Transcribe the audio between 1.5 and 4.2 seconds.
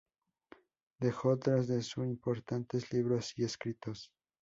de sí importantes libros y escritos.